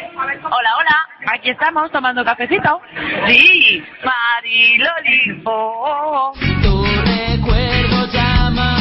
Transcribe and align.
Hola, 0.00 0.76
hola, 0.78 1.08
aquí 1.34 1.50
estamos 1.50 1.90
tomando 1.90 2.24
cafecito. 2.24 2.80
Sí, 3.26 3.82
Mariloli. 4.04 5.42
Oh, 5.44 5.50
oh, 5.50 6.32
oh. 6.32 6.38
Tu 6.62 6.84
recuerdo 7.04 8.06
llama, 8.12 8.78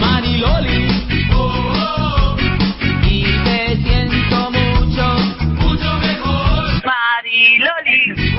Mariloli. 0.00 0.88
Y 3.04 3.24
te 3.44 3.76
siento 3.76 4.50
mucho, 4.50 5.16
mucho 5.60 5.98
mejor. 5.98 6.82
Mariloli. 6.84 8.31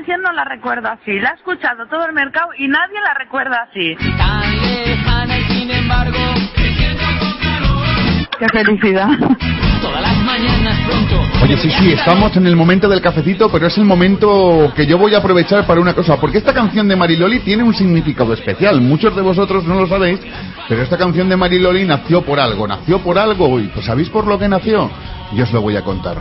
Canción 0.00 0.22
no 0.22 0.32
la 0.32 0.44
recuerdo 0.44 0.88
así. 0.88 1.20
La 1.20 1.30
ha 1.30 1.34
escuchado 1.34 1.86
todo 1.86 2.06
el 2.06 2.14
mercado 2.14 2.48
y 2.56 2.66
nadie 2.68 2.98
la 3.04 3.12
recuerda 3.18 3.68
así. 3.68 3.94
Tan 4.16 4.56
lejana 4.62 5.38
y 5.38 5.44
sin 5.44 5.70
embargo. 5.70 6.18
Qué 8.38 8.48
felicidad. 8.48 9.08
Todas 9.82 10.00
las 10.00 10.16
mañanas 10.24 10.78
pronto. 10.86 11.20
Oye, 11.42 11.58
sí, 11.58 11.70
sí, 11.70 11.92
estamos 11.92 12.34
en 12.34 12.46
el 12.46 12.56
momento 12.56 12.88
del 12.88 13.02
cafecito, 13.02 13.50
pero 13.52 13.66
es 13.66 13.76
el 13.76 13.84
momento 13.84 14.72
que 14.74 14.86
yo 14.86 14.96
voy 14.96 15.14
a 15.14 15.18
aprovechar 15.18 15.66
para 15.66 15.82
una 15.82 15.92
cosa, 15.92 16.18
porque 16.18 16.38
esta 16.38 16.54
canción 16.54 16.88
de 16.88 16.96
Mariloli 16.96 17.40
tiene 17.40 17.62
un 17.62 17.74
significado 17.74 18.32
especial. 18.32 18.80
Muchos 18.80 19.14
de 19.14 19.20
vosotros 19.20 19.64
no 19.64 19.74
lo 19.74 19.86
sabéis, 19.86 20.20
pero 20.66 20.80
esta 20.80 20.96
canción 20.96 21.28
de 21.28 21.36
Mariloli 21.36 21.84
nació 21.84 22.22
por 22.22 22.40
algo, 22.40 22.66
nació 22.66 23.00
por 23.00 23.18
algo, 23.18 23.60
y 23.60 23.64
pues 23.68 23.84
¿sabéis 23.84 24.08
por 24.08 24.26
lo 24.26 24.38
que 24.38 24.48
nació? 24.48 24.90
Yo 25.34 25.44
os 25.44 25.52
lo 25.52 25.60
voy 25.60 25.76
a 25.76 25.82
contar. 25.82 26.16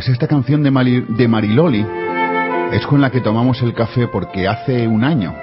Pues 0.00 0.08
esta 0.08 0.26
canción 0.26 0.62
de, 0.62 1.28
Mariloli 1.28 1.86
es 2.72 2.86
con 2.86 3.02
la 3.02 3.10
que 3.10 3.20
tomamos 3.20 3.60
el 3.60 3.74
café 3.74 4.08
porque 4.08 4.48
hace 4.48 4.88
un 4.88 5.04
año, 5.04 5.34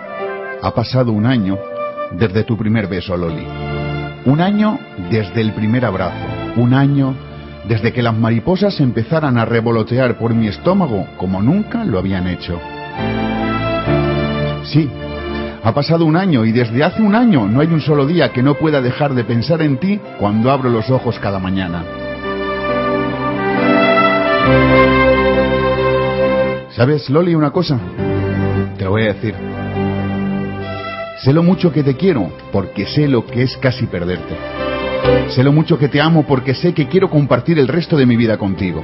ha 0.64 0.74
pasado 0.74 1.12
un 1.12 1.28
año 1.28 1.60
desde 2.14 2.44
tu 2.44 2.58
primer 2.58 2.88
beso, 2.88 3.16
Loli. 3.16 3.46
Un 4.26 4.42
año 4.42 4.80
desde 5.12 5.42
el 5.42 5.54
primer 5.54 5.86
abrazo. 5.86 6.26
Un 6.56 6.74
año 6.74 7.14
desde 7.68 7.94
que 7.94 8.02
las 8.02 8.18
mariposas 8.18 8.80
empezaran 8.80 9.38
a 9.38 9.46
revolotear 9.46 10.18
por 10.18 10.34
mi 10.34 10.48
estómago 10.48 11.06
como 11.18 11.40
nunca 11.44 11.86
lo 11.86 12.00
habían 12.00 12.26
hecho. 12.26 12.60
Sí, 14.64 14.90
ha 15.64 15.72
pasado 15.72 16.04
un 16.04 16.16
año 16.16 16.46
y 16.46 16.52
desde 16.52 16.84
hace 16.84 17.04
un 17.04 17.14
año 17.14 17.48
no 17.48 17.62
hay 17.62 17.68
un 17.68 17.82
solo 17.82 18.08
día 18.08 18.34
que 18.34 18.42
no 18.42 18.56
pueda 18.56 18.82
dejar 18.82 19.14
de 19.14 19.24
pensar 19.24 19.62
en 19.62 19.78
ti 19.78 20.00
cuando 20.20 20.50
abro 20.50 20.72
los 20.72 20.90
ojos 20.90 21.20
cada 21.20 21.38
mañana. 21.38 22.07
¿Sabes, 26.78 27.10
Loli, 27.10 27.34
una 27.34 27.50
cosa? 27.50 27.80
Te 28.78 28.84
lo 28.84 28.92
voy 28.92 29.02
a 29.02 29.14
decir. 29.14 29.34
Sé 31.24 31.34
lo 31.34 31.42
mucho 31.42 31.74
que 31.74 31.82
te 31.82 31.96
quiero 31.96 32.32
porque 32.52 32.86
sé 32.86 33.08
lo 33.08 33.26
que 33.26 33.42
es 33.42 33.58
casi 33.58 33.88
perderte. 33.88 34.38
Sé 35.30 35.44
lo 35.44 35.52
mucho 35.52 35.80
que 35.80 35.88
te 35.88 36.00
amo 36.00 36.28
porque 36.28 36.54
sé 36.54 36.76
que 36.76 36.88
quiero 36.88 37.10
compartir 37.10 37.58
el 37.58 37.68
resto 37.68 37.98
de 37.98 38.06
mi 38.06 38.16
vida 38.16 38.38
contigo. 38.38 38.84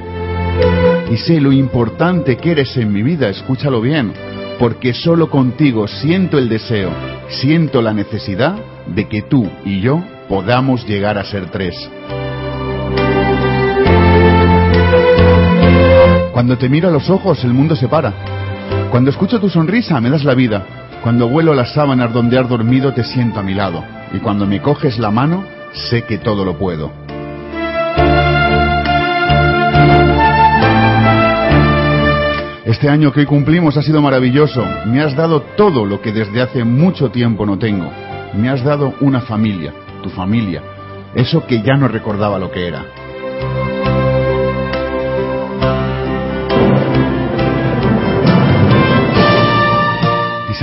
Y 1.08 1.16
sé 1.18 1.40
lo 1.40 1.52
importante 1.52 2.36
que 2.36 2.50
eres 2.50 2.76
en 2.76 2.92
mi 2.92 3.04
vida, 3.04 3.28
escúchalo 3.28 3.80
bien, 3.80 4.12
porque 4.58 4.92
solo 4.92 5.30
contigo 5.30 5.86
siento 5.86 6.36
el 6.36 6.48
deseo, 6.48 6.90
siento 7.28 7.80
la 7.80 7.92
necesidad 7.92 8.56
de 8.88 9.06
que 9.06 9.22
tú 9.22 9.48
y 9.64 9.80
yo 9.80 10.02
podamos 10.28 10.84
llegar 10.84 11.16
a 11.16 11.24
ser 11.24 11.48
tres. 11.48 11.76
Cuando 16.34 16.58
te 16.58 16.68
miro 16.68 16.88
a 16.88 16.90
los 16.90 17.08
ojos, 17.10 17.44
el 17.44 17.54
mundo 17.54 17.76
se 17.76 17.86
para. 17.86 18.12
Cuando 18.90 19.08
escucho 19.08 19.38
tu 19.38 19.48
sonrisa, 19.48 20.00
me 20.00 20.10
das 20.10 20.24
la 20.24 20.34
vida. 20.34 20.66
Cuando 21.00 21.28
huelo 21.28 21.54
las 21.54 21.72
sábanas 21.72 22.12
donde 22.12 22.36
has 22.36 22.48
dormido, 22.48 22.92
te 22.92 23.04
siento 23.04 23.38
a 23.38 23.44
mi 23.44 23.54
lado. 23.54 23.84
Y 24.12 24.18
cuando 24.18 24.44
me 24.44 24.60
coges 24.60 24.98
la 24.98 25.12
mano, 25.12 25.44
sé 25.72 26.02
que 26.02 26.18
todo 26.18 26.44
lo 26.44 26.58
puedo. 26.58 26.90
Este 32.64 32.88
año 32.88 33.12
que 33.12 33.20
hoy 33.20 33.26
cumplimos 33.26 33.76
ha 33.76 33.82
sido 33.82 34.02
maravilloso. 34.02 34.66
Me 34.86 35.02
has 35.02 35.14
dado 35.14 35.40
todo 35.56 35.86
lo 35.86 36.00
que 36.00 36.10
desde 36.10 36.42
hace 36.42 36.64
mucho 36.64 37.12
tiempo 37.12 37.46
no 37.46 37.60
tengo. 37.60 37.88
Me 38.36 38.48
has 38.48 38.64
dado 38.64 38.94
una 39.00 39.20
familia, 39.20 39.72
tu 40.02 40.10
familia. 40.10 40.62
Eso 41.14 41.46
que 41.46 41.62
ya 41.62 41.76
no 41.76 41.86
recordaba 41.86 42.40
lo 42.40 42.50
que 42.50 42.66
era. 42.66 42.84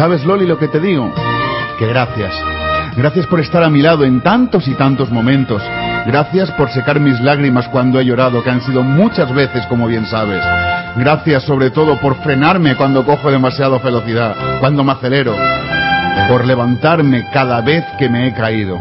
Sabes, 0.01 0.25
Loli, 0.25 0.47
lo 0.47 0.57
que 0.57 0.67
te 0.67 0.79
digo? 0.79 1.13
Que 1.77 1.85
gracias. 1.85 2.33
Gracias 2.97 3.27
por 3.27 3.39
estar 3.39 3.61
a 3.61 3.69
mi 3.69 3.83
lado 3.83 4.03
en 4.03 4.21
tantos 4.21 4.67
y 4.67 4.73
tantos 4.73 5.11
momentos. 5.11 5.61
Gracias 6.07 6.49
por 6.53 6.71
secar 6.71 6.99
mis 6.99 7.21
lágrimas 7.21 7.67
cuando 7.67 7.99
he 7.99 8.05
llorado, 8.05 8.41
que 8.41 8.49
han 8.49 8.61
sido 8.61 8.81
muchas 8.81 9.31
veces, 9.31 9.63
como 9.67 9.85
bien 9.85 10.07
sabes. 10.07 10.43
Gracias 10.95 11.43
sobre 11.43 11.69
todo 11.69 11.99
por 11.99 12.15
frenarme 12.23 12.75
cuando 12.75 13.05
cojo 13.05 13.29
demasiada 13.29 13.77
velocidad, 13.77 14.35
cuando 14.59 14.83
me 14.83 14.93
acelero. 14.93 15.35
Por 16.27 16.47
levantarme 16.47 17.29
cada 17.31 17.61
vez 17.61 17.85
que 17.99 18.09
me 18.09 18.25
he 18.25 18.33
caído. 18.33 18.79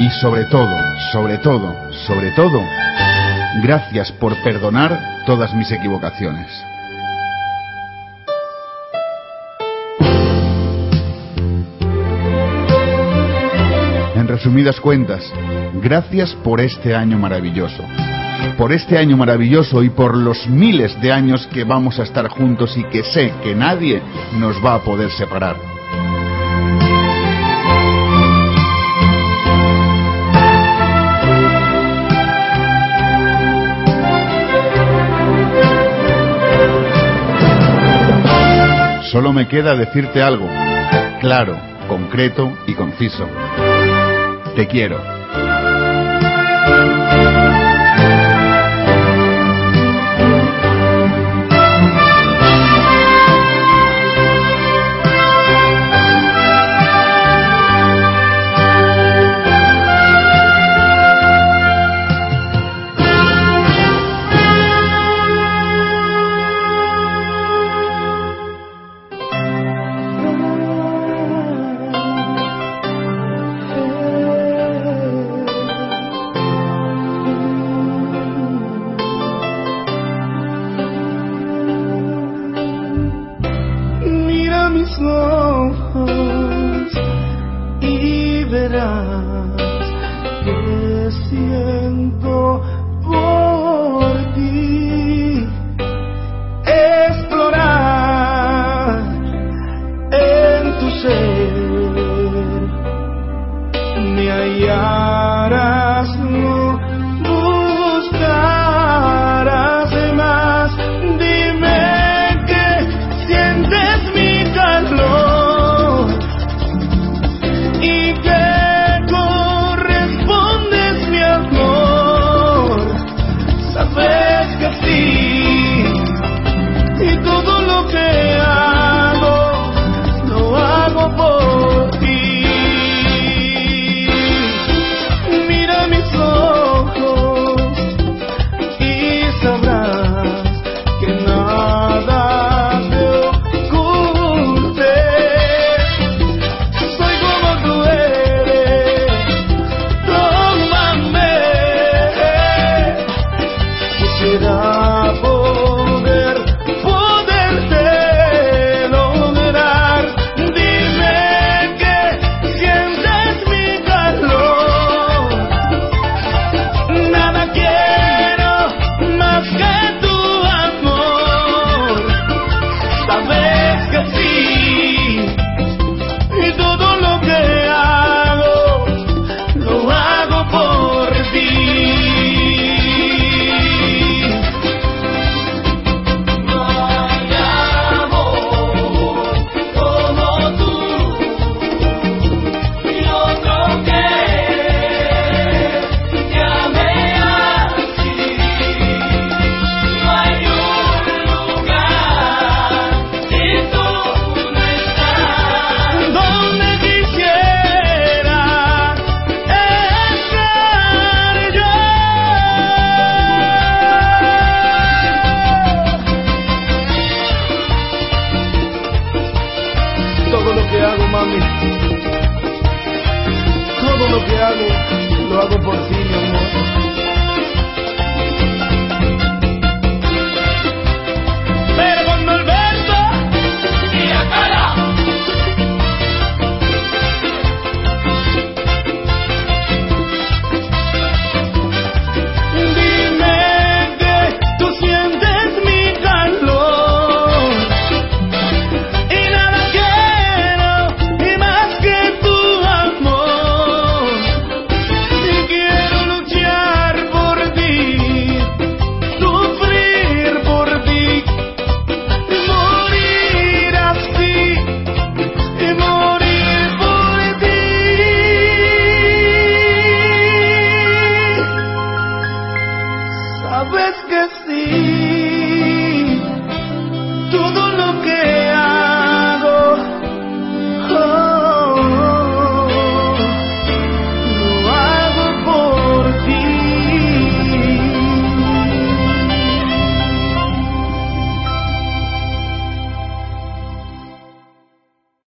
Y 0.00 0.10
sobre 0.20 0.46
todo, 0.46 0.76
sobre 1.12 1.38
todo, 1.38 1.72
sobre 2.04 2.32
todo, 2.32 2.60
gracias 3.62 4.10
por 4.10 4.34
perdonar 4.42 5.22
todas 5.24 5.54
mis 5.54 5.70
equivocaciones. 5.70 6.48
Resumidas 14.38 14.78
cuentas, 14.80 15.32
gracias 15.82 16.32
por 16.44 16.60
este 16.60 16.94
año 16.94 17.18
maravilloso. 17.18 17.82
Por 18.56 18.72
este 18.72 18.96
año 18.96 19.16
maravilloso 19.16 19.82
y 19.82 19.90
por 19.90 20.16
los 20.16 20.46
miles 20.46 20.96
de 21.00 21.10
años 21.10 21.48
que 21.48 21.64
vamos 21.64 21.98
a 21.98 22.04
estar 22.04 22.28
juntos 22.28 22.76
y 22.76 22.84
que 22.84 23.02
sé 23.02 23.34
que 23.42 23.56
nadie 23.56 24.00
nos 24.38 24.64
va 24.64 24.74
a 24.74 24.82
poder 24.82 25.10
separar. 25.10 25.56
Solo 39.10 39.32
me 39.32 39.48
queda 39.48 39.74
decirte 39.74 40.22
algo, 40.22 40.46
claro, 41.20 41.58
concreto 41.88 42.56
y 42.68 42.74
conciso. 42.74 43.26
Te 44.58 44.66
quiero. 44.66 45.17